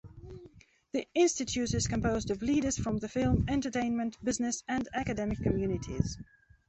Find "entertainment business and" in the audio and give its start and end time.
3.47-4.87